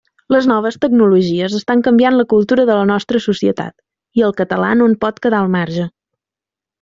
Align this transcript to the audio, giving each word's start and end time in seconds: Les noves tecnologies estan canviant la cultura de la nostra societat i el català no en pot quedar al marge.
Les 0.33 0.45
noves 0.51 0.77
tecnologies 0.85 1.57
estan 1.57 1.83
canviant 1.89 2.17
la 2.21 2.25
cultura 2.33 2.65
de 2.71 2.77
la 2.79 2.87
nostra 2.93 3.21
societat 3.27 4.21
i 4.21 4.25
el 4.29 4.33
català 4.43 4.71
no 4.81 4.89
en 4.93 4.97
pot 5.05 5.21
quedar 5.27 5.43
al 5.45 5.53
marge. 5.61 5.87